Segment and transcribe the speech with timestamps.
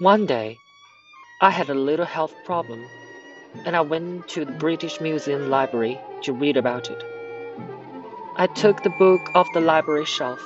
[0.00, 0.56] One day,
[1.42, 2.86] I had a little health problem,
[3.66, 7.04] and I went to the British Museum library to read about it.
[8.34, 10.40] I took the book off the library shelf,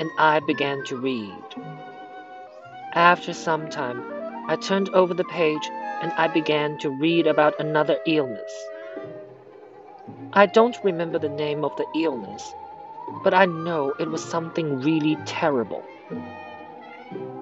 [0.00, 1.44] and I began to read.
[2.92, 4.02] After some time,
[4.48, 5.70] I turned over the page
[6.02, 8.52] and I began to read about another illness.
[10.32, 12.52] I don't remember the name of the illness,
[13.22, 15.84] but I know it was something really terrible.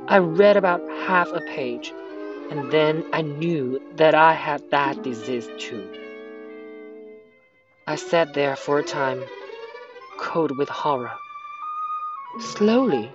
[0.07, 1.94] I read about half a page,
[2.50, 5.82] and then I knew that I had that disease too.
[7.86, 9.25] I sat there for a time,
[10.18, 11.13] cold with horror.
[12.39, 13.11] Slowly,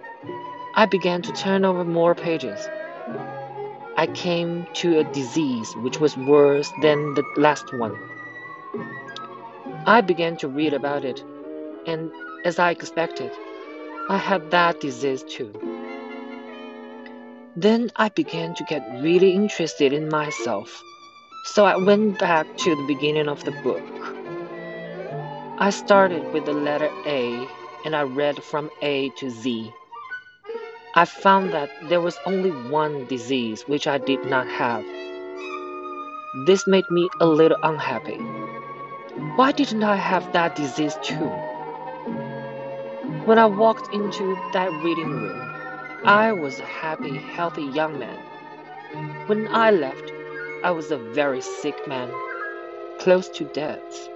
[0.75, 2.67] I began to turn over more pages.
[3.95, 7.95] I came to a disease which was worse than the last one.
[9.85, 11.23] I began to read about it,
[11.85, 12.11] and
[12.45, 13.31] as I expected,
[14.09, 15.78] I had that disease too.
[17.55, 20.83] Then I began to get really interested in myself,
[21.45, 23.81] so I went back to the beginning of the book.
[25.57, 27.47] I started with the letter A
[27.83, 29.71] and I read from A to Z.
[30.95, 34.85] I found that there was only one disease which I did not have.
[36.45, 38.17] This made me a little unhappy.
[39.35, 41.29] Why didn't I have that disease too?
[43.25, 45.58] When I walked into that reading room,
[46.03, 48.17] I was a happy, healthy young man.
[49.27, 50.11] When I left,
[50.63, 52.09] I was a very sick man,
[52.99, 54.09] close to death.